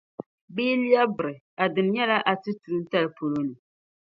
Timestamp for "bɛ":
0.53-0.61